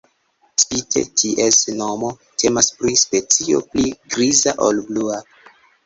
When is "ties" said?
1.23-1.59